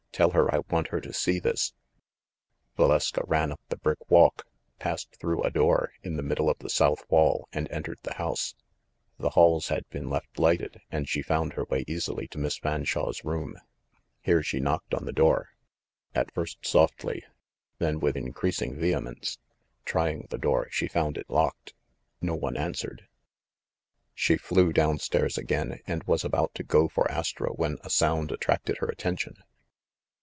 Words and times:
Tell 0.13 0.31
her 0.31 0.53
I 0.53 0.59
want 0.69 0.89
her 0.89 0.99
to 1.01 1.13
see 1.13 1.39
this!" 1.39 1.73
Valeska 2.77 3.23
ran 3.27 3.49
up 3.51 3.61
the 3.69 3.77
brick 3.77 4.11
walk, 4.11 4.45
passed 4.77 5.15
through 5.15 5.41
a 5.41 5.49
door 5.49 5.93
in 6.03 6.17
the 6.17 6.21
middle 6.21 6.49
of 6.49 6.59
the 6.59 6.69
south 6.69 7.09
wall, 7.09 7.47
and 7.53 7.71
entered 7.71 7.97
the 8.03 8.15
house. 8.15 8.53
The 9.19 9.31
halls 9.31 9.69
had 9.69 9.87
been 9.89 10.09
left 10.09 10.37
lighted, 10.37 10.81
and 10.91 11.07
she 11.07 11.21
found 11.21 11.53
her 11.53 11.63
way 11.63 11.85
easily 11.87 12.27
to 12.27 12.37
Miss 12.37 12.57
Fanshawe's 12.57 13.23
room. 13.23 13.55
Here 14.19 14.43
she 14.43 14.59
knocked 14.59 14.93
on 14.93 15.05
the 15.05 15.13
door, 15.13 15.51
at 16.13 16.31
first 16.33 16.65
softly, 16.65 17.23
then 17.77 17.99
with 18.01 18.15
increas 18.17 18.61
ing 18.61 18.75
vehemence. 18.75 19.39
Trying 19.85 20.27
the 20.29 20.37
door, 20.37 20.67
she 20.71 20.87
found 20.89 21.17
it 21.17 21.29
locked. 21.29 21.73
No 22.19 22.35
one 22.35 22.57
answered. 22.57 23.07
She 24.13 24.35
flew 24.37 24.73
down 24.73 24.99
stairs 24.99 25.37
again, 25.37 25.79
and 25.87 26.03
was 26.03 26.25
about 26.25 26.53
to 26.55 26.63
go 26.63 26.89
for 26.89 27.09
Astro, 27.09 27.53
when 27.53 27.77
a 27.81 27.89
sound 27.89 28.31
attracted 28.33 28.79
her 28.79 28.87
attention. 28.87 29.37